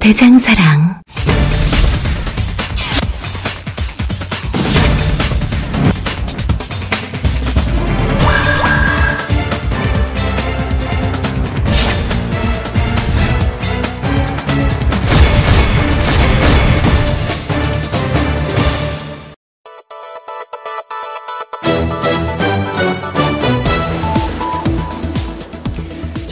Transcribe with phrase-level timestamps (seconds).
[0.00, 0.87] 대장사랑.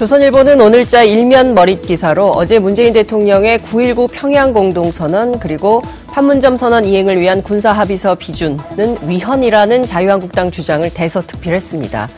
[0.06, 5.82] 조선일보는 오늘자 일면 머릿 기사로 어제 문재인 대통령의 9.19 평양 공동선언 그리고
[6.12, 12.09] 판문점 선언 이행을 위한 군사 합의서 비준은 위헌이라는 자유한국당 주장을 대서특필했습니다.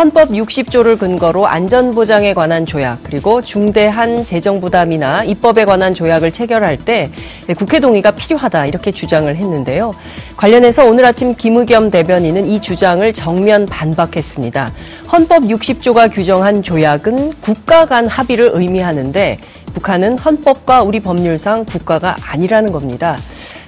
[0.00, 7.10] 헌법 60조를 근거로 안전보장에 관한 조약 그리고 중대한 재정 부담이나 입법에 관한 조약을 체결할 때
[7.58, 9.92] 국회 동의가 필요하다 이렇게 주장을 했는데요.
[10.38, 14.72] 관련해서 오늘 아침 김의겸 대변인은 이 주장을 정면 반박했습니다.
[15.12, 19.38] 헌법 60조가 규정한 조약은 국가 간 합의를 의미하는데
[19.74, 23.18] 북한은 헌법과 우리 법률상 국가가 아니라는 겁니다.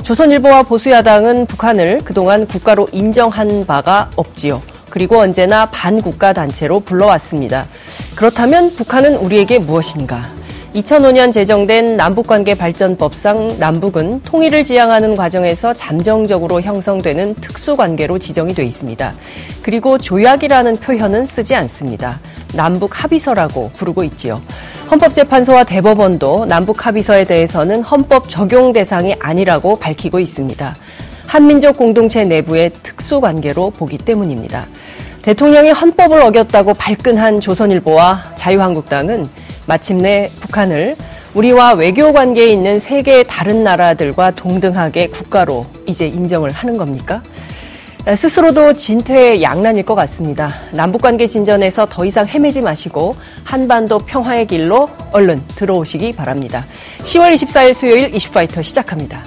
[0.03, 4.72] 조선일보와 보수야당은 북한을 그동안 국가로 인정한 바가 없지요.
[4.93, 7.65] 그리고 언제나 반국가 단체로 불러왔습니다.
[8.15, 10.23] 그렇다면 북한은 우리에게 무엇인가?
[10.75, 19.15] 2005년 제정된 남북관계 발전법상 남북은 통일을 지향하는 과정에서 잠정적으로 형성되는 특수관계로 지정이 돼 있습니다.
[19.63, 22.21] 그리고 조약이라는 표현은 쓰지 않습니다.
[22.55, 24.43] 남북 합의서라고 부르고 있지요.
[24.91, 30.75] 헌법재판소와 대법원도 남북 합의서에 대해서는 헌법 적용 대상이 아니라고 밝히고 있습니다.
[31.27, 34.67] 한민족 공동체 내부의 특수관계로 보기 때문입니다.
[35.23, 39.25] 대통령이 헌법을 어겼다고 발끈한 조선일보와 자유한국당은
[39.67, 40.97] 마침내 북한을
[41.35, 47.23] 우리와 외교 관계에 있는 세계의 다른 나라들과 동등하게 국가로 이제 인정을 하는 겁니까?
[48.17, 50.51] 스스로도 진퇴 양난일 것 같습니다.
[50.73, 53.15] 남북관계 진전에서 더 이상 헤매지 마시고
[53.45, 56.65] 한반도 평화의 길로 얼른 들어오시기 바랍니다.
[57.05, 59.23] 10월 24일 수요일 이슈파이터 시작합니다.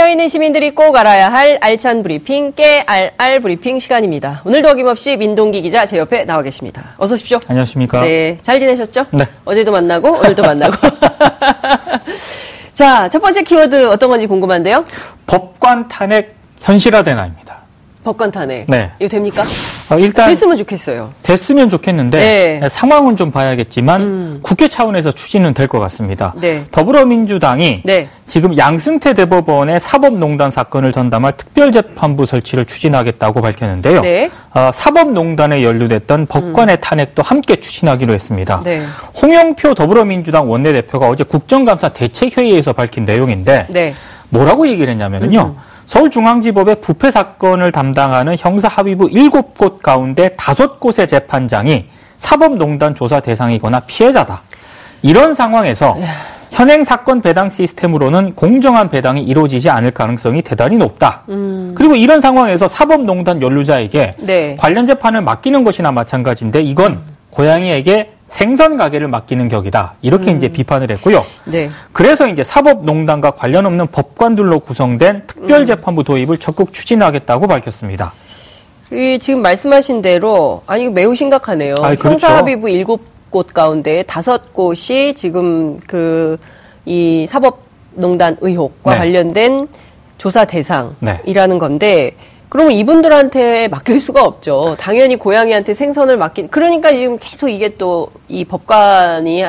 [0.00, 4.40] 깨어있는 시민들이 꼭 알아야 할 알찬 브리핑, 깨알알 브리핑 시간입니다.
[4.46, 6.94] 오늘도 어김없이 민동기 기자 제 옆에 나와 계십니다.
[6.96, 7.38] 어서 오십시오.
[7.46, 8.00] 안녕하십니까.
[8.00, 9.06] 네, 잘 지내셨죠?
[9.10, 9.26] 네.
[9.44, 10.74] 어제도 만나고, 오늘도 만나고.
[12.72, 14.86] 자, 첫 번째 키워드 어떤 건지 궁금한데요?
[15.26, 17.49] 법관 탄핵 현실화되나입니다.
[18.02, 18.64] 법관 탄핵.
[18.66, 18.90] 네.
[18.98, 19.42] 이거 됩니까?
[19.90, 21.12] 어, 일단 됐으면 좋겠어요.
[21.22, 22.68] 됐으면 좋겠는데 네.
[22.70, 24.40] 상황은 좀 봐야겠지만 음.
[24.42, 26.34] 국회 차원에서 추진은 될 것 같습니다.
[26.40, 26.64] 네.
[26.72, 28.08] 더불어민주당이 네.
[28.26, 34.00] 지금 양승태 대법원의 사법농단 사건을 전담할 특별재판부 설치를 추진하겠다고 밝혔는데요.
[34.00, 34.30] 네.
[34.54, 38.62] 어, 사법농단에 연루됐던 법관의 탄핵도 함께 추진하기로 했습니다.
[38.64, 38.82] 네.
[39.22, 43.94] 홍영표 더불어민주당 원내대표가 어제 국정감사 대책회의에서 밝힌 내용인데 네.
[44.30, 45.54] 뭐라고 얘기를 했냐면요.
[45.56, 45.70] 음.
[45.90, 51.86] 서울중앙지법의 부패 사건을 담당하는 형사합의부 7곳 가운데 5곳의 재판장이
[52.16, 54.42] 사법농단 조사 대상이거나 피해자다.
[55.02, 55.98] 이런 상황에서
[56.52, 61.22] 현행 사건 배당 시스템으로는 공정한 배당이 이루어지지 않을 가능성이 대단히 높다.
[61.74, 64.26] 그리고 이런 상황에서 사법농단 연루자에게 음.
[64.26, 64.56] 네.
[64.60, 69.94] 관련 재판을 맡기는 것이나 마찬가지인데 이건 고양이에게 생선 가게를 맡기는 격이다.
[70.02, 71.24] 이렇게 이제 비판을 했고요.
[71.44, 71.68] 네.
[71.92, 78.12] 그래서 이제 사법농단과 관련 없는 법관들로 구성된 특별재판부 도입을 적극 추진하겠다고 밝혔습니다.
[78.92, 81.74] 이 지금 말씀하신 대로 아니 이거 매우 심각하네요.
[81.82, 82.26] 아이, 그렇죠.
[82.26, 86.38] 형사합의부 일곱 곳 가운데 다섯 곳이 지금 그
[86.86, 88.98] 이 사법농단 의혹과 네.
[88.98, 89.68] 관련된
[90.18, 91.58] 조사 대상이라는 네.
[91.58, 92.16] 건데
[92.50, 94.76] 그러면 이분들한테 맡길 수가 없죠.
[94.78, 99.42] 당연히 고양이한테 생선을 맡긴 그러니까 지금 계속 이게 또 이 법관이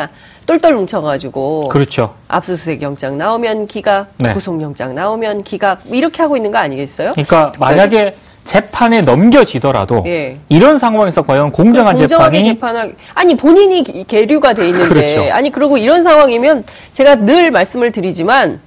[0.46, 2.16] 똘똘 뭉쳐가지고 그렇죠.
[2.28, 4.34] 압수수색 영장 나오면 기각, 네.
[4.34, 7.12] 구속영장 나오면 기각 이렇게 하고 있는 거 아니겠어요?
[7.12, 8.16] 그러니까 만약에
[8.46, 10.38] 재판에 넘겨지더라도 예.
[10.50, 15.32] 이런 상황에서 과연 공정한 재판이 재판을 아니 본인이 기- 계류가 돼 있는데 그렇죠.
[15.32, 16.64] 아니 그리고 이런 상황이면
[16.94, 18.60] 제가 늘 말씀을 드리지만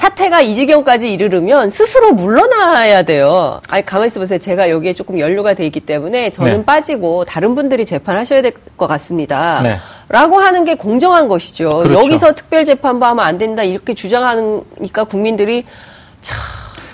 [0.00, 3.60] 사태가 이 지경까지 이르르면 스스로 물러나야 돼요.
[3.70, 4.38] 아니 가만히 있어 보세요.
[4.38, 6.64] 제가 여기에 조금 연루가 돼 있기 때문에 저는 네.
[6.66, 9.60] 빠지고 다른 분들이 재판하셔야 될 것 같습니다.
[9.62, 9.78] 네.
[10.10, 11.78] 라고 하는 게 공정한 것이죠.
[11.78, 12.04] 그렇죠.
[12.04, 15.64] 여기서 특별 재판부 하면 안 된다 이렇게 주장하니까 국민들이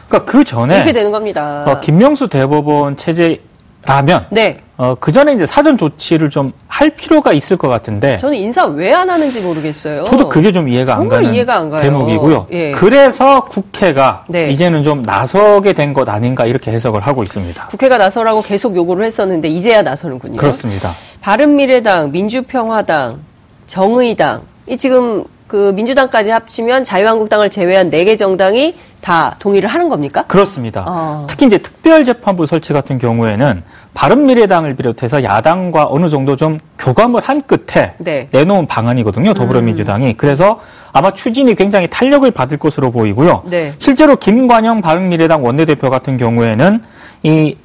[0.08, 1.64] 그러니까 그 전에 이렇게 되는 겁니다.
[1.66, 3.40] 어, 김명수 대법원 체제
[3.84, 4.60] 라면 네.
[4.82, 8.93] 어, 그 전에 이제 사전 조치를 좀 할 필요가 있을 것 같은데 저는 인사 왜
[8.93, 10.02] 안 하는지 모르겠어요.
[10.05, 11.70] 저도 그게 좀 이해가 안 가는 이해가 안.
[11.70, 12.46] 대목이고요.
[12.50, 12.73] 예.
[12.73, 14.50] 그래서 국회가 네.
[14.50, 17.67] 이제는 좀 나서게 된 것 아닌가 이렇게 해석을 하고 있습니다.
[17.67, 20.37] 국회가 나서라고 계속 요구를 했었는데 이제야 나서는군요.
[20.37, 20.90] 그렇습니다.
[21.20, 23.20] 바른미래당, 민주평화당,
[23.67, 30.25] 정의당, 이 지금 그 민주당까지 합치면 자유한국당을 제외한 네 개 정당이 다 동의를 하는 겁니까?
[30.26, 30.84] 그렇습니다.
[30.88, 31.26] 어.
[31.28, 33.62] 특히 이제 특별재판부 설치 같은 경우에는
[33.93, 38.28] 바른미래당을 비롯해서 야당과 어느 정도 좀 교감을 한 끝에 네.
[38.32, 39.34] 내놓은 방안이거든요.
[39.34, 40.14] 더불어민주당이.
[40.14, 40.58] 그래서
[40.93, 43.43] 아마 추진이 굉장히 탄력을 받을 것으로 보이고요.
[43.44, 43.75] 네.
[43.78, 46.81] 실제로 김관영 바른미래당 원내대표 같은 경우에는
[47.25, 47.56] 이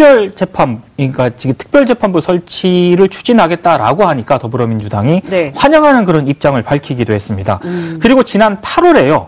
[0.00, 5.48] 특별 재판, 그러니까 지금 특별 재판부 설치를 추진하겠다라고 하니까 더불어민주당이 네.
[5.48, 5.52] 음.
[5.54, 7.60] 환영하는 그런 입장을 밝히기도 했습니다.
[8.00, 9.26] 그리고 지난 8월에요.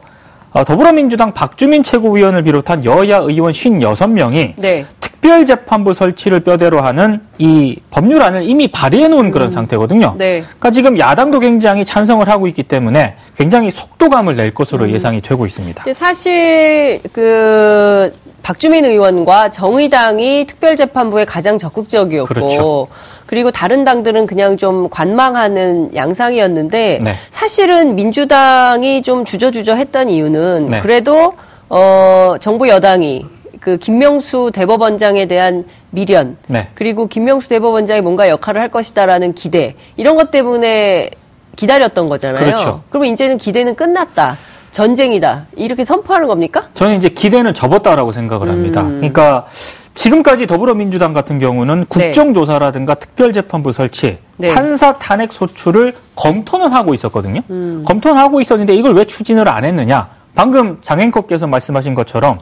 [0.53, 4.87] 어, 더불어민주당 박주민 최고위원을 비롯한 여야 의원 56명이 네.
[5.01, 10.13] 특별재판부 설치를 뼈대로 하는 이 법률안을 이미 발의해 놓은 그런 상태거든요.
[10.15, 10.19] 음.
[10.19, 10.41] 네.
[10.41, 14.91] 그러니까 지금 야당도 굉장히 찬성을 하고 있기 때문에 굉장히 속도감을 낼 것으로 음.
[14.91, 15.85] 예상이 되고 있습니다.
[15.93, 22.89] 사실 그 박주민 의원과 정의당이 특별재판부에 가장 적극적이었고 그렇죠.
[23.27, 27.17] 그리고 다른 당들은 그냥 좀 관망하는 양상이었는데 네.
[27.31, 30.81] 사실은 민주당이 좀 주저주저 했던 이유는 네.
[30.81, 31.35] 그래도
[31.69, 33.25] 어 정부 여당이
[33.61, 36.69] 그 김명수 대법원장에 대한 미련 네.
[36.75, 41.11] 그리고 김명수 대법원장이 뭔가 역할을 할 것이다라는 기대 이런 것 때문에
[41.57, 42.45] 기다렸던 거잖아요.
[42.45, 42.83] 그렇죠.
[42.91, 44.37] 그러면 이제는 기대는 끝났다.
[44.73, 45.47] 전쟁이다.
[45.57, 46.69] 이렇게 선포하는 겁니까?
[46.75, 48.81] 저는 이제 기대는 접었다라고 생각을 합니다.
[48.83, 48.97] 음.
[48.97, 49.47] 그러니까
[49.95, 54.55] 지금까지 더불어민주당 같은 경우는 국정조사라든가 특별재판부 설치, 네.
[54.55, 57.43] 판사 탄핵 소추를 검토는 하고 있었거든요.
[57.51, 57.85] 음.
[57.87, 60.09] 검토는 하고 있었는데 이걸 왜 추진을 안 했느냐?
[60.35, 62.39] 방금 장앵커께서 말씀하신 것처럼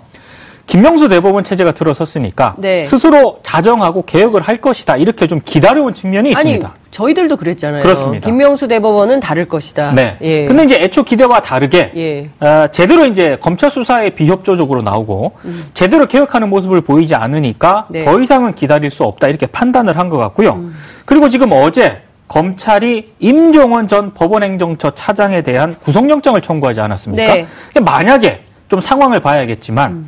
[0.71, 2.85] 김명수 대법원 체제가 들어섰으니까 네.
[2.85, 6.75] 스스로 자정하고 개혁을 할 것이다 이렇게 좀 기다려온 측면이 아니 있습니다.
[6.93, 7.83] 저희들도 그랬잖아요.
[7.83, 8.29] 그렇습니다.
[8.29, 9.91] 김명수 대법원은 다를 것이다.
[9.97, 10.17] 네.
[10.21, 10.45] 예.
[10.45, 12.47] 근데 이제 애초 기대와 다르게 예.
[12.47, 15.33] 어, 제대로 이제 검찰 수사에 비협조적으로 나오고
[15.75, 17.93] 제대로 개혁하는 모습을 보이지 않으니까 음.
[17.95, 18.05] 네.
[18.05, 20.53] 더 이상은 기다릴 수 없다 이렇게 판단을 한 것 같고요.
[20.53, 20.75] 음.
[21.05, 27.35] 그리고 지금 어제 검찰이 임종원 전 법원행정처 차장에 대한 구속영장을 청구하지 않았습니까?
[27.35, 27.47] 네.
[27.81, 30.07] 만약에 좀 상황을 봐야겠지만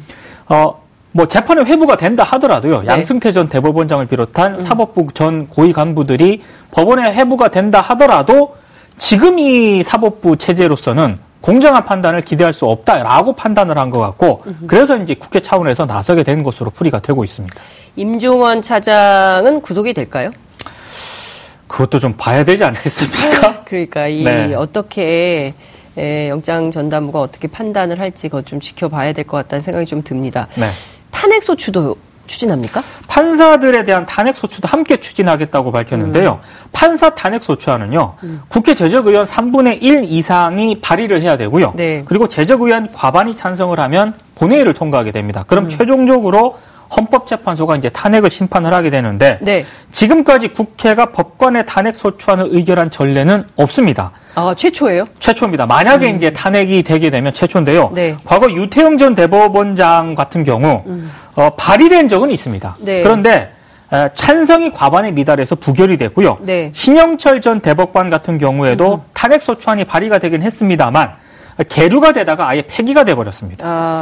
[0.53, 0.83] 어.
[1.15, 2.79] 뭐 재판에 회부가 된다 하더라도요.
[2.81, 2.85] 네.
[2.85, 2.87] 음.
[2.87, 6.41] 양승태 전 대법원장을 비롯한 사법부 전 고위 간부들이
[6.71, 8.57] 법원에 회부가 된다 하더라도
[8.97, 15.15] 지금 이 사법부 체제로서는 공정한 판단을 기대할 수 없다라고 판단을 한 것 같고 그래서 이제
[15.15, 17.55] 국회 차원에서 나서게 된 것으로 풀이가 되고 있습니다.
[17.97, 20.31] 임종원 차장은 구속이 될까요?
[21.67, 23.65] 그것도 좀 봐야 되지 않겠습니까?
[23.69, 24.55] 그러니까 이 네.
[24.55, 25.53] 어떻게
[25.99, 30.49] 에, 영장 전담부가 어떻게 판단을 할지 그것 좀 지켜봐야 될 것 같다는 생각이 좀 듭니다.
[30.57, 30.69] 네.
[31.11, 31.97] 탄핵 소추도
[32.27, 32.81] 추진합니까?
[33.09, 36.41] 판사들에 대한 탄핵 소추도 함께 추진하겠다고 밝혔는데요.
[36.73, 38.15] 판사 탄핵 소추안은요.
[38.49, 41.75] 국회 제적 의원 3분의 1 이상이 발의를 해야 되고요.
[41.77, 42.03] 네.
[42.07, 45.41] 그리고 제적 의원 과반이 찬성을 하면 본회의를 통과하게 됩니다.
[45.43, 45.45] 음.
[45.47, 46.57] 그럼 최종적으로
[46.95, 49.65] 헌법재판소가 이제 탄핵을 심판을 하게 되는데 네.
[49.91, 54.13] 지금까지 국회가 법관의 탄핵 소추안을 의결한 전례는 없습니다.
[54.35, 55.07] 아 최초예요?
[55.19, 55.67] 최초입니다.
[55.67, 57.89] 만약에 이제 탄핵이 되게 되면 최초인데요.
[57.89, 57.95] 음.
[57.95, 58.17] 네.
[58.25, 60.83] 과거 유태영 전 대법원장 같은 경우
[61.35, 62.77] 어, 발의된 적은 있습니다.
[62.81, 62.85] 음.
[62.85, 63.03] 네.
[63.03, 63.53] 그런데
[63.93, 66.39] 에, 찬성이 과반에 미달해서 부결이 됐고요.
[66.41, 66.67] 네.
[66.67, 66.71] 음.
[66.73, 71.22] 신영철 전 대법관 같은 경우에도 탄핵 소추안이 발의가 되긴 했습니다만
[71.69, 73.67] 계류가 되다가 아예 폐기가 돼 버렸습니다.
[73.69, 74.01] 아,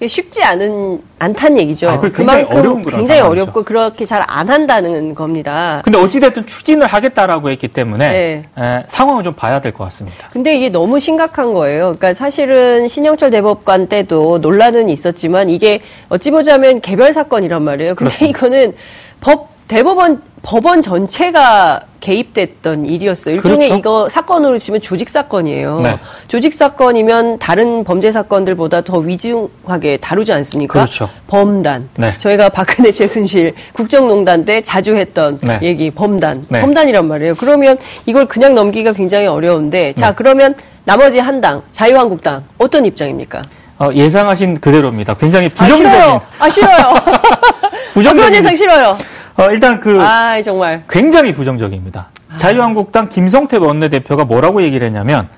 [0.00, 0.08] 예.
[0.08, 1.88] 쉽지 않은 않다는 얘기죠.
[1.88, 3.20] 아, 굉장히 어려운 그런 굉장히.
[3.20, 5.80] 어렵고 그렇게 잘 안 한다는 겁니다.
[5.84, 8.44] 근데 어찌됐든 추진을 하겠다라고 했기 때문에 네.
[8.58, 10.28] 에, 상황을 좀 봐야 될 것 같습니다.
[10.32, 11.96] 근데 이게 너무 심각한 거예요.
[11.98, 17.94] 그러니까 사실은 신영철 대법관 때도 논란은 있었지만 이게 어찌 보자면 개별 사건이란 말이에요.
[17.94, 18.38] 근데 그렇습니다.
[18.38, 18.74] 이거는
[19.20, 23.36] 법 대법원 법원 전체가 개입됐던 일이었어요.
[23.36, 23.74] 일종의 그렇죠.
[23.76, 25.80] 이거 사건으로 치면 조직 사건이에요.
[25.82, 25.96] 네.
[26.26, 30.72] 조직 사건이면 다른 범죄 사건들보다 더 위중하게 다루지 않습니까?
[30.72, 31.08] 그렇죠.
[31.28, 31.88] 범단.
[31.98, 32.14] 네.
[32.18, 35.60] 저희가 박근혜 최순실 국정농단 때 자주 했던 네.
[35.62, 36.46] 얘기 범단.
[36.48, 36.60] 네.
[36.62, 37.36] 범단이란 말이에요.
[37.36, 40.14] 그러면 이걸 그냥 넘기기가 굉장히 어려운데 자 네.
[40.16, 43.40] 그러면 나머지 한 당 자유한국당 어떤 입장입니까?
[43.78, 45.14] 어, 예상하신 그대로입니다.
[45.14, 46.20] 굉장히 아 부정적인 싫어요.
[46.40, 46.94] 아 싫어요.
[47.94, 48.98] 부정적인 그런 예상 싫어요.
[49.36, 50.84] 어, 일단 그 아 정말.
[50.88, 52.08] 굉장히 부정적입니다.
[52.36, 55.28] 자유한국당 김성태 원내대표가 뭐라고 얘기를 했냐면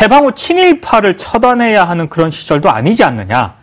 [0.00, 3.54] 해방 후 친일파를 처단해야 하는 그런 시절도 아니지 않느냐.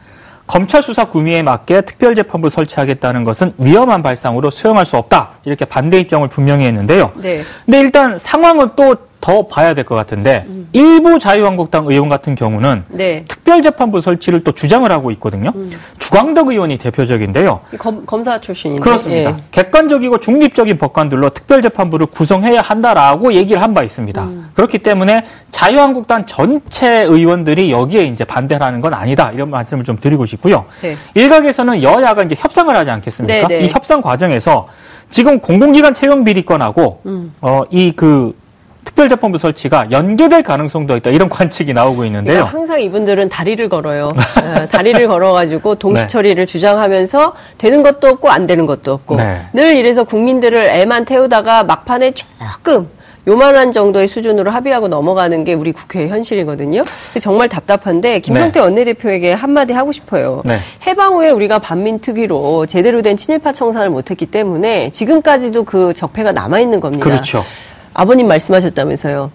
[0.46, 5.30] 검찰 수사 구미에 맞게 특별재판부 설치하겠다는 것은 위험한 발상으로 수용할 수 없다.
[5.46, 7.12] 이렇게 반대 입장을 분명히 했는데요.
[7.16, 7.44] 네.
[7.66, 10.68] 근데 일단 상황은 또 더 봐야 될 것 같은데 음.
[10.74, 13.24] 일부 자유한국당 의원 같은 경우는 네.
[13.30, 15.54] 특별재판부 설치를 또 주장을 하고 있거든요.
[15.56, 15.72] 음.
[15.98, 17.62] 주광덕 의원이 대표적인데요.
[17.80, 18.82] 검, 검사 출신인데.
[18.84, 19.30] 그렇습니다.
[19.30, 19.36] 예.
[19.52, 24.22] 객관적이고 중립적인 법관들로 특별재판부를 구성해야 한다라고 얘기를 한 바 있습니다.
[24.24, 24.50] 음.
[24.56, 30.26] 그렇기 때문에 자유한국당 전체 의원들이 여기에 이제 반대를 하는 건 아니다 이런 말씀을 좀 드리고
[30.26, 30.66] 싶고요.
[30.82, 30.96] 네.
[31.16, 33.48] 일각에서는 여야가 이제 협상을 하지 않겠습니까?
[33.48, 33.66] 네, 네.
[33.66, 34.68] 이 협상 과정에서
[35.10, 37.32] 지금 공공기관 채용 비리건하고 음.
[37.40, 38.43] 어, 이 그
[38.84, 42.34] 특별재판부 설치가 연계될 가능성도 있다 이런 관측이 나오고 있는데요.
[42.34, 44.12] 그러니까 항상 이분들은 다리를 걸어요.
[44.42, 46.08] 어, 다리를 걸어가지고 동시 네.
[46.08, 49.42] 처리를 주장하면서 되는 것도 없고 안 되는 것도 없고 네.
[49.54, 52.88] 늘 이래서 국민들을 애만 태우다가 막판에 조금
[53.26, 56.84] 요만한 정도의 수준으로 합의하고 넘어가는 게 우리 국회의 현실이거든요.
[57.22, 60.42] 정말 답답한데 김성태 원내대표에게 한마디 하고 싶어요.
[60.44, 60.60] 네.
[60.86, 67.04] 해방 후에 우리가 반민특위로 제대로 된 친일파 청산을 못했기 때문에 지금까지도 그 적폐가 남아있는 겁니다.
[67.06, 67.46] 그렇죠.
[67.94, 69.32] 아버님 말씀하셨다면서요.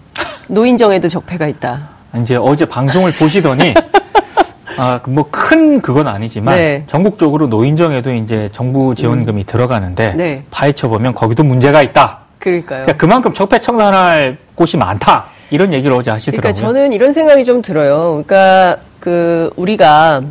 [0.47, 1.89] 노인정에도 적폐가 있다.
[2.21, 3.73] 이제 어제 방송을 보시더니
[4.77, 6.83] 아, 뭐 큰 그건 아니지만 네.
[6.87, 10.43] 전국적으로 노인정에도 이제 정부 지원금이 들어가는데 네.
[10.51, 12.19] 파헤쳐 보면 거기도 문제가 있다.
[12.39, 12.83] 그러니까요.
[12.83, 15.25] 그러니까 그만큼 적폐 청산할 곳이 많다.
[15.51, 16.53] 이런 얘기를 어제 하시더라고요.
[16.53, 18.23] 그러니까 저는 이런 생각이 좀 들어요.
[18.25, 20.21] 그러니까 그 우리가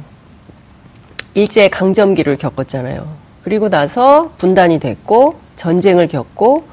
[1.34, 3.06] 일제 강점기를 겪었잖아요.
[3.44, 6.64] 그리고 나서 분단이 됐고 전쟁을 겪고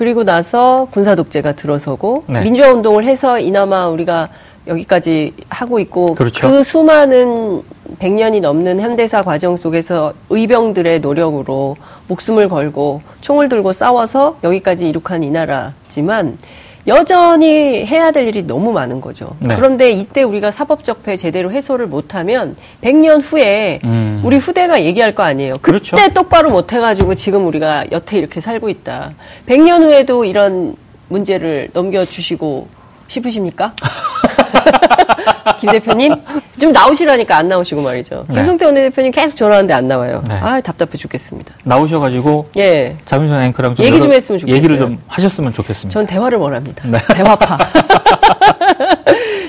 [0.00, 2.40] 그리고 나서 군사 독재가 들어서고 네.
[2.40, 4.30] 민주화 운동을 해서 이나마 우리가
[4.66, 6.48] 여기까지 하고 있고 그렇죠.
[6.48, 7.60] 그 수많은
[7.98, 11.76] 100년이 넘는 현대사 과정 속에서 의병들의 노력으로
[12.08, 16.38] 목숨을 걸고 총을 들고 싸워서 여기까지 이룩한 이 나라지만
[16.86, 19.36] 여전히 해야 될 일이 너무 많은 거죠.
[19.40, 19.54] 네.
[19.54, 24.22] 그런데 이때 우리가 사법적폐 제대로 해소를 못하면 100년 후에 음.
[24.24, 25.54] 우리 후대가 얘기할 거 아니에요.
[25.60, 25.96] 그렇죠.
[25.96, 29.12] 그때 똑바로 못해가지고 지금 우리가 여태 이렇게 살고 있다.
[29.46, 30.76] 100년 후에도 이런
[31.08, 32.68] 문제를 넘겨주시고
[33.08, 33.74] 싶으십니까?
[35.58, 36.14] 김 대표님
[36.58, 38.24] 좀 나오시라니까 안 나오시고 말이죠.
[38.28, 38.34] 네.
[38.34, 40.22] 김성태 원내대표님 계속 전화하는데 안 나와요.
[40.28, 40.38] 네.
[40.40, 41.54] 아 답답해 죽겠습니다.
[41.64, 44.56] 나오셔가지고 예, 자민선 앵커랑 좀 얘기 좀 여러 했으면 좋겠어요.
[44.56, 45.98] 얘기를 좀 하셨으면 좋겠습니다.
[45.98, 46.86] 전 대화를 원합니다.
[46.86, 46.98] 네.
[47.14, 47.58] 대화파.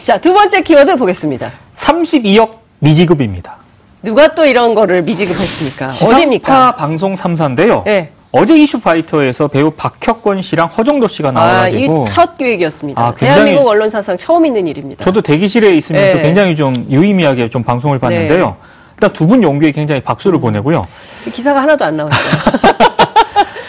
[0.04, 1.52] 자, 두 번째 키워드 보겠습니다.
[1.76, 3.58] 32억 미지급입니다.
[4.02, 5.88] 누가 또 이런 거를 미지급했습니까?
[5.88, 6.76] 어디입니까?
[6.76, 7.86] 방송 3사인데요.
[7.88, 8.10] 예.
[8.34, 13.02] 어제 이슈 파이터에서 배우 박혁권 씨랑 허정도 씨가 아, 나와가지고 이첫 기획이었습니다.
[13.02, 15.04] 아, 대한민국 언론 사상 처음 있는 일입니다.
[15.04, 16.24] 저도 대기실에 있으면서 네.
[16.24, 18.56] 굉장히 좀 유의미하게 좀 방송을 봤는데요.
[18.96, 20.42] 일단 두 분 연기에 굉장히 박수를 음.
[20.42, 20.88] 보내고요.
[21.34, 22.32] 기사가 하나도 안 나왔어요.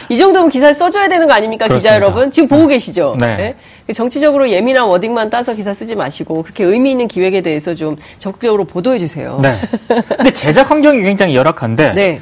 [0.09, 1.95] 이 정도면 기사를 써줘야 되는 거 아닙니까, 기자 그렇습니다.
[1.95, 2.31] 여러분?
[2.31, 3.17] 지금 보고 계시죠?
[3.19, 3.57] 네.
[3.89, 3.93] 예?
[3.95, 8.99] 정치적으로 예민한 워딩만 따서 기사 쓰지 마시고 그렇게 의미 있는 기획에 대해서 좀 적극적으로 보도해
[8.99, 9.39] 주세요.
[9.43, 9.59] 네.
[9.89, 12.21] 근데 제작 환경이 굉장히 열악한데 네.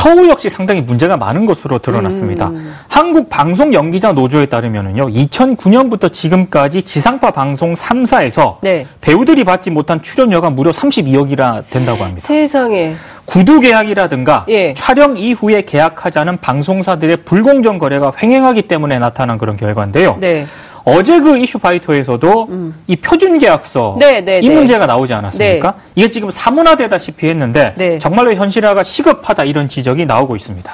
[0.00, 2.48] 처우 역시 상당히 문제가 많은 것으로 드러났습니다.
[2.48, 2.74] 음.
[2.88, 8.86] 한국 방송 연기자 노조에 따르면은요, 2009년부터 지금까지 지상파 방송 3사에서 네.
[9.02, 12.26] 배우들이 받지 못한 출연료가 무려 32억이나 된다고 합니다.
[12.26, 12.94] 세상에.
[13.26, 14.72] 구두 계약이라든가 예.
[14.72, 20.16] 촬영 이후에 계약하자는 방송사들의 불공정 거래가 횡행하기 때문에 나타난 그런 결과인데요.
[20.18, 20.46] 네.
[20.84, 22.48] 어제 그 이슈 파이터에서도
[22.86, 24.54] 이 표준 계약서 네, 네, 이 네.
[24.54, 25.74] 문제가 나오지 않았습니까?
[25.94, 27.98] 이게 지금 사문화되다시피 했는데 네.
[27.98, 30.72] 정말로 현실화가 시급하다 이런 지적이 나오고 있습니다.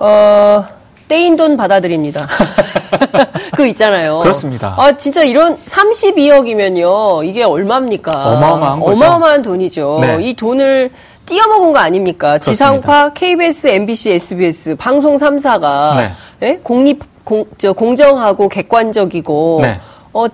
[0.00, 0.64] 어,
[1.08, 2.28] 떼인 돈 받아들입니다.
[3.50, 4.20] 그거 있잖아요.
[4.20, 4.74] 그렇습니다.
[4.76, 7.26] 아, 진짜 이런 32억이면요.
[7.26, 8.12] 이게 얼마입니까?
[8.12, 8.92] 어마어마한 거죠.
[8.92, 9.98] 어마어마한 돈이죠.
[10.00, 10.18] 네.
[10.20, 10.90] 이 돈을
[11.26, 12.38] 띄어먹은 거 아닙니까?
[12.38, 16.12] 지상파, KBS, MBC, SBS, 방송 3사가 네.
[16.42, 16.60] 예?
[16.62, 19.78] 공립, 공, 저, 공정하고 객관적이고 네.
[20.14, 20.24] 어,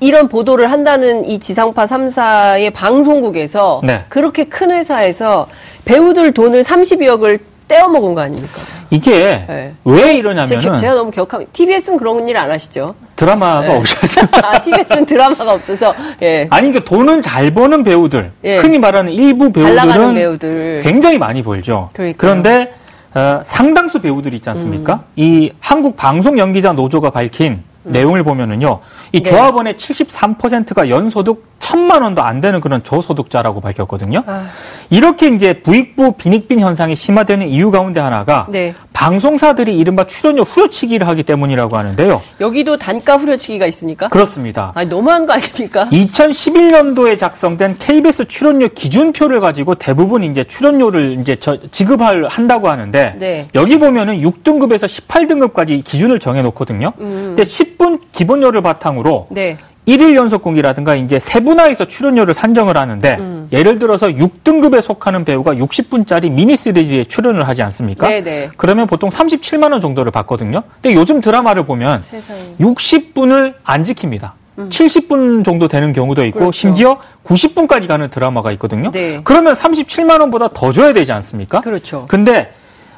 [0.00, 4.04] 이런 보도를 한다는 이 지상파 3사의 방송국에서 네.
[4.08, 5.46] 그렇게 큰 회사에서
[5.84, 7.38] 배우들 돈을 32억을
[7.68, 8.52] 떼어먹은 거 아닙니까?
[8.90, 9.74] 이게 네.
[9.84, 11.52] 왜 제가, 이러냐면은 제가 너무 기억합니다.
[11.52, 12.96] TBS는 그런 일 안 하시죠?
[13.14, 13.76] 드라마가 네.
[13.76, 16.48] 없어서 아, TBS는 드라마가 없어서, 예.
[16.50, 18.56] 아니 그 돈은 잘 버는 배우들 예.
[18.56, 20.80] 흔히 말하는 일부 잘 나가는 배우들은 배우들.
[20.82, 21.90] 굉장히 많이 벌죠.
[21.92, 22.32] 그러니까요.
[22.32, 22.42] 음.
[22.42, 22.74] 그런데
[23.14, 25.04] 어, 상당수 배우들이 있지 않습니까?
[25.16, 28.80] 이 한국 방송 연기자 노조가 밝힌 내용을 보면은요,
[29.12, 29.22] 이 음.
[29.22, 29.30] 네.
[29.30, 34.24] 조합원의 73%가 연소득 천만 원도 안 되는 그런 저소득자라고 밝혔거든요.
[34.26, 34.46] 아,
[34.90, 38.74] 이렇게 이제 부익부 빈익빈 현상이 심화되는 이유 가운데 하나가 네.
[39.04, 42.20] 방송사들이 이른바 출연료 후려치기를 하기 때문이라고 하는데요.
[42.38, 44.10] 여기도 단가 후려치기가 있습니까?
[44.10, 44.72] 그렇습니다.
[44.74, 45.88] 아니, 너무한 거 아닙니까?
[45.90, 53.48] 2011년도에 작성된 KBS 출연료 기준표를 가지고 대부분 이제 출연료를 이제 저- 지급할 한다고 하는데 네.
[53.54, 56.92] 여기 보면은 6등급에서 18등급까지 기준을 정해 놓거든요.
[57.00, 57.32] 음.
[57.34, 59.56] 근데 10분 기본료를 바탕으로 네.
[59.90, 63.48] 일일 연속 공이라든가 이제 세분화해서 출연료를 산정을 하는데 음.
[63.50, 68.06] 예를 들어서 6등급에 속하는 배우가 60분짜리 미니 시리즈에 출연을 하지 않습니까?
[68.08, 68.50] 네네.
[68.56, 70.62] 그러면 보통 37만 원 정도를 받거든요.
[70.80, 72.54] 근데 요즘 드라마를 보면 세상에.
[72.60, 74.30] 60분을 안 지킵니다.
[74.56, 76.40] 70분 정도 되는 경우도 있고 음.
[76.40, 76.52] 그렇죠.
[76.52, 78.92] 심지어 90분까지 가는 드라마가 있거든요.
[78.92, 79.20] 네.
[79.24, 81.62] 그러면 37만 원보다 더 줘야 되지 않습니까?
[81.62, 82.04] 그렇죠.
[82.06, 82.52] 근데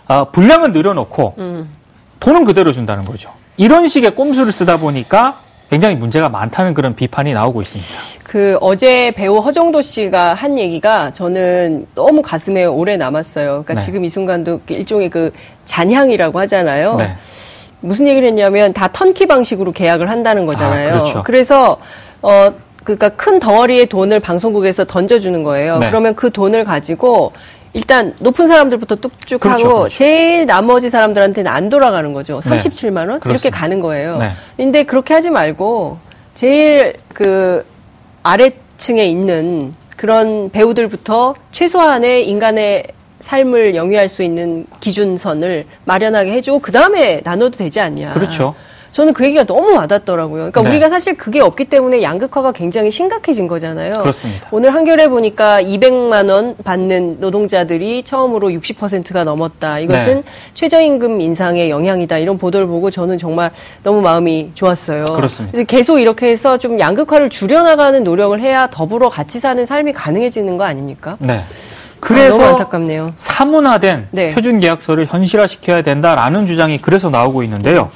[0.09, 1.71] 아, 분량은 늘려놓고 음.
[2.21, 3.31] 돈은 그대로 준다는 거죠.
[3.57, 5.41] 이런 식의 꼼수를 쓰다 보니까
[5.73, 7.91] 굉장히 문제가 많다는 그런 비판이 나오고 있습니다.
[8.25, 13.47] 그 어제 배우 허정도 씨가 한 얘기가 저는 너무 가슴에 오래 남았어요.
[13.65, 13.81] 그러니까 네.
[13.81, 15.33] 지금 이 순간도 일종의 그
[15.65, 16.97] 잔향이라고 하잖아요.
[16.97, 17.17] 네.
[17.81, 20.95] 무슨 얘기를 했냐면 다 턴키 방식으로 계약을 한다는 거잖아요.
[20.95, 21.45] 아, 그렇죠.
[21.45, 21.79] 서
[22.21, 22.53] 어,
[22.85, 25.79] 그러니까 큰 덩어리의 돈을 방송국에서 던져주는 거예요.
[25.79, 25.89] 네.
[25.89, 27.33] 그러면 그 돈을 가지고
[27.75, 29.95] 일단 높은 사람들부터 뚝쭉 그렇죠, 하고 그렇죠.
[29.97, 32.41] 제일 나머지 사람들한테는 안 돌아가는 거죠.
[32.45, 32.59] 네.
[32.59, 33.59] 37만 원 이렇게 그렇습니다.
[33.59, 34.19] 가는 거예요.
[34.19, 34.31] 네.
[34.57, 35.99] 근데 그렇게 하지 말고
[36.35, 37.65] 제일 그
[38.23, 42.89] 아래층에 있는 그런 배우들부터 최소한의 인간의
[43.21, 48.11] 삶을 영위할 수 있는 기준선을 마련하게 해주고 그 다음에 나눠도 되지 않냐.
[48.11, 48.55] 그렇죠.
[48.93, 50.51] 저는 그 얘기가 너무 와닿더라고요.
[50.51, 50.69] 그러니까 네.
[50.69, 53.99] 우리가 사실 그게 없기 때문에 양극화가 굉장히 심각해진 거잖아요.
[53.99, 54.49] 그렇습니다.
[54.51, 59.79] 오늘 한겨레 보니까 200만 원 받는 노동자들이 처음으로 60%가 넘었다.
[59.79, 60.23] 이것은 네.
[60.55, 62.19] 최저임금 인상의 영향이다.
[62.19, 63.51] 이런 보도를 보고 저는 정말
[63.83, 65.07] 너무 마음이 좋았어요.
[65.07, 65.63] 그렇습니다.
[65.65, 71.17] 계속 이렇게 해서 좀 양극화를 줄여나가는 노력을 해야 더불어 같이 사는 삶이 가능해지는 거 아닙니까?
[71.19, 71.39] 네.
[71.39, 71.45] 아,
[71.99, 73.15] 그래서 너무 안타깝네요.
[73.17, 74.35] 사문화된 네.
[74.35, 77.91] 표준 계약서를 현실화시켜야 된다라는 주장이 그래서 나오고 있는데요.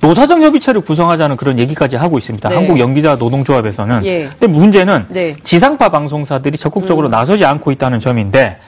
[0.00, 2.48] 노사정 협의체를 구성하자는 그런 얘기까지 하고 있습니다.
[2.48, 2.54] 네.
[2.54, 4.04] 한국 연기자 노동조합에서는.
[4.06, 4.28] 예.
[4.38, 5.36] 근데 문제는 네.
[5.42, 7.10] 지상파 방송사들이 적극적으로 음.
[7.10, 8.58] 나서지 않고 있다는 점인데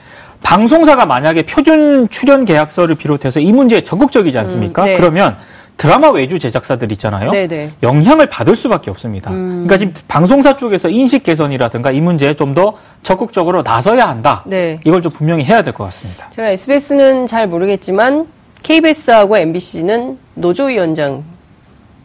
[0.43, 4.83] 방송사가 만약에 표준 출연 계약서를 비롯해서 이 문제에 적극적이지 않습니까?
[4.83, 4.97] 음, 네.
[4.97, 5.37] 그러면
[5.75, 7.31] 드라마 외주 제작사들 있잖아요.
[7.31, 7.71] 네네.
[7.81, 9.31] 영향을 받을 수밖에 없습니다.
[9.31, 9.63] 음.
[9.65, 14.43] 그러니까 지금 방송사 쪽에서 인식 개선이라든가 이 문제에 좀 더 적극적으로 나서야 한다.
[14.45, 14.79] 네.
[14.85, 16.27] 이걸 좀 분명히 해야 될 것 같습니다.
[16.29, 18.27] 제가 SBS는 잘 모르겠지만
[18.63, 21.23] KBS하고 MBC는 노조위원장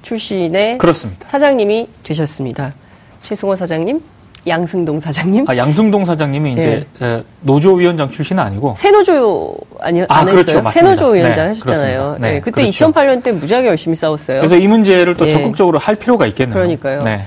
[0.03, 1.29] 출신의 그렇습니다.
[1.29, 2.75] 사장님이 되셨습니다.
[3.23, 4.01] 최승호 사장님,
[4.47, 10.63] 양승동 사장님, 아, 양승동 사장님이 이제 에, 노조위원장 출신은 아니고 새노조 아니 아, 안 그렇죠.
[10.63, 10.71] 맞습니다.
[10.71, 12.17] 새노조 위원장 네, 하셨잖아요.
[12.21, 12.91] 네, 네, 그때 그렇죠.
[12.91, 14.39] 2008년 때 무지하게 열심히 싸웠어요.
[14.39, 15.31] 그래서 이 문제를 또 예.
[15.31, 16.55] 적극적으로 할 필요가 있겠네요.
[16.55, 17.03] 그러니까요.
[17.03, 17.25] 네.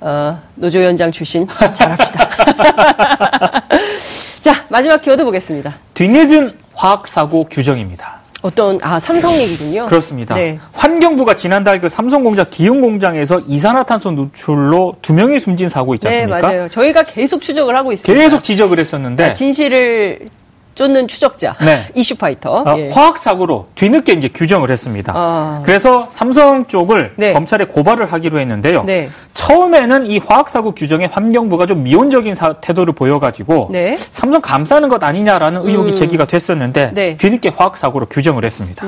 [0.00, 2.28] 어, 노조위원장 출신 잘합시다.
[4.40, 5.74] 자 마지막 키워드 보겠습니다.
[5.94, 8.17] 뒤늦은 화학사고 규정입니다.
[8.42, 9.86] 어떤 아 삼성 얘기군요.
[9.86, 10.34] 그렇습니다.
[10.36, 10.58] 네.
[10.72, 16.46] 환경부가 지난달 그 삼성공장 기흥 공장에서 이산화탄소 누출로 두 명이 숨진 사고 있지 네 않습니까?
[16.46, 16.68] 맞아요.
[16.68, 18.22] 저희가 계속 추적을 하고 있습니다.
[18.22, 20.28] 계속 지적을 했었는데 아, 진실을
[20.78, 21.86] 쫓는 추적자, 네.
[21.96, 22.62] 이슈파이터.
[22.62, 22.86] 어, 예.
[22.88, 25.12] 화학사고로 뒤늦게 이제 규정을 했습니다.
[25.16, 25.60] 아.
[25.66, 27.32] 그래서 삼성 쪽을 네.
[27.32, 28.84] 검찰에 고발을 하기로 했는데요.
[28.84, 29.08] 네.
[29.34, 33.96] 처음에는 이 화학사고 규정에 환경부가 좀 미온적인 사- 태도를 보여가지고 네.
[33.98, 35.96] 삼성 감싸는 것 아니냐라는 의혹이 음.
[35.96, 37.16] 제기가 됐었는데 네.
[37.16, 38.86] 뒤늦게 화학사고로 규정을 했습니다.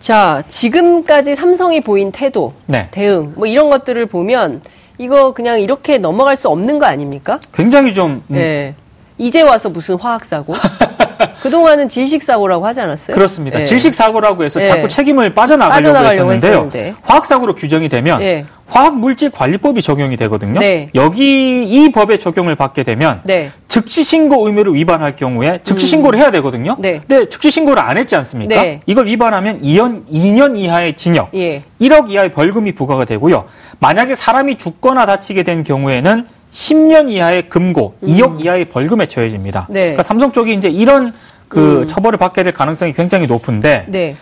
[0.00, 2.88] 자, 지금까지 삼성이 보인 태도, 네.
[2.90, 4.60] 대응, 뭐 이런 것들을 보면
[4.98, 7.38] 이거 그냥 이렇게 넘어갈 수 없는 거 아닙니까?
[7.54, 8.74] 굉장히 좀 음, 네.
[9.20, 10.54] 이제 와서 무슨 화학사고?
[11.42, 13.14] 그동안은 질식사고라고 하지 않았어요?
[13.14, 13.58] 그렇습니다.
[13.58, 13.64] 네.
[13.66, 14.64] 질식 사고라고 해서 네.
[14.66, 16.50] 자꾸 책임을 빠져나가려고, 빠져나가려고 했었는데요.
[16.50, 16.94] 했었는데.
[17.02, 18.46] 화학 사고로 규정이 되면 네.
[18.66, 20.60] 화학 물질 관리법이 적용이 되거든요.
[20.60, 20.88] 네.
[20.94, 23.50] 여기 이 법의 적용을 받게 되면 네.
[23.68, 26.76] 즉시 신고 의무를 위반할 경우에 즉시 신고를 해야 되거든요.
[26.78, 27.02] 네.
[27.06, 28.54] 근데 즉시 신고를 안 했지 않습니까?
[28.54, 28.80] 네.
[28.86, 31.62] 이걸 위반하면 2년 2년 이하의 징역, 예.
[31.80, 33.44] 1억 이하의 벌금이 부과가 되고요.
[33.80, 39.66] 만약에 사람이 죽거나 다치게 된 경우에는 10년 이하의 금고, 2억 이하의 벌금에 처해집니다.
[39.70, 39.74] 음.
[39.74, 39.80] 네.
[39.80, 41.12] 그러니까 삼성 쪽이 이제 이런
[41.48, 44.16] 그 처벌을 받게 될 가능성이 굉장히 높은데 네.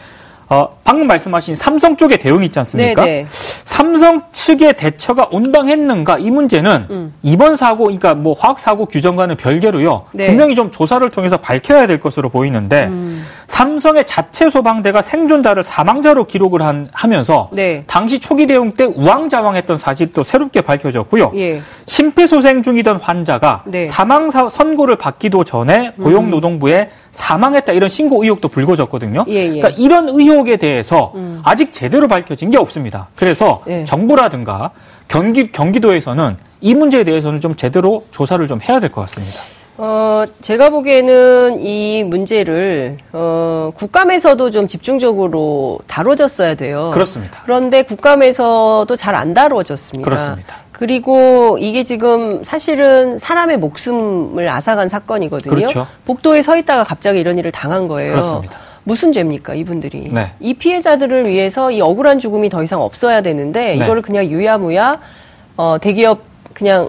[0.49, 3.05] 어, 방금 말씀하신 삼성 쪽의 대응이 있지 않습니까?
[3.05, 3.27] 네, 네.
[3.65, 7.15] 삼성 측의 대처가 온당했는가 이 문제는 음.
[7.23, 10.07] 이번 사고, 그러니까 뭐 화학 사고 규정과는 별개로요.
[10.13, 10.29] 네.
[10.29, 13.23] 분명히 좀 조사를 통해서 밝혀야 될 것으로 보이는데 음.
[13.49, 17.85] 삼성의 자체 소방대가 생존자를 사망자로 기록을 한, 하면서 네.
[17.87, 21.33] 당시 초기 대응 때 우왕좌왕했던 사실이 또 새롭게 밝혀졌고요.
[21.37, 21.61] 예.
[21.85, 23.83] 심폐소생 중이던 환자가 네.
[23.83, 23.87] 음.
[23.87, 29.25] 사망 사- 선고를 받기도 전에 고용노동부에 사망했다 이런 신고 의혹도 불거졌거든요.
[29.29, 29.49] 예, 예.
[29.49, 31.13] 그러니까 이런 의혹에 대해 서
[31.45, 33.09] 아직 제대로 밝혀진 게 없습니다.
[33.17, 33.85] 그래서 예.
[33.85, 34.71] 정부라든가
[35.09, 39.41] 경기 경기도에서는 이 문제에 대해서는 좀 제대로 조사를 좀 해야 될 것 같습니다.
[39.81, 46.91] 어, 제가 보기에는 이 문제를, 어, 국감에서도 좀 집중적으로 다뤄졌어야 돼요.
[46.93, 47.43] 그렇습니다.
[47.45, 50.09] 그런데 국감에서도 잘 안 다뤄졌습니다.
[50.11, 50.57] 그렇습니다.
[50.73, 55.55] 그리고 이게 지금 사실은 사람의 목숨을 앗아간 사건이거든요.
[55.55, 55.87] 그렇죠.
[56.07, 58.13] 복도에 서 있다가 갑자기 이런 일을 당한 거예요.
[58.13, 58.59] 그렇습니다.
[58.89, 60.09] 무슨 죄입니까, 이분들이?
[60.11, 60.33] 네.
[60.41, 63.85] 이 피해자들을 위해서 이 억울한 죽음이 더 이상 없어야 되는데 네.
[63.85, 64.99] 이거를 그냥 유야무야
[65.59, 66.23] 어, 대기업
[66.55, 66.89] 그냥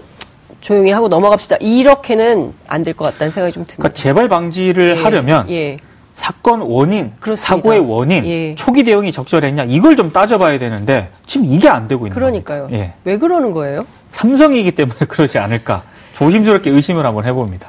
[0.62, 1.56] 조용히 하고 넘어갑시다.
[1.60, 3.76] 이렇게는 안 될 것 같다는 생각이 좀 듭니다.
[3.82, 5.76] 그러니까 재발 방지를 예, 하려면 예.
[6.14, 7.56] 사건 원인, 그렇습니다.
[7.56, 8.54] 사고의 원인, 예.
[8.54, 12.68] 초기 대응이 적절했냐 이걸 좀 따져봐야 되는데 지금 이게 안 되고 있는 그러니까요.
[12.72, 12.94] 예.
[13.04, 13.84] 왜 그러는 거예요?
[14.10, 15.82] 삼성이기 때문에 그러지 않을까
[16.14, 17.68] 조심스럽게 의심을 한번 해봅니다.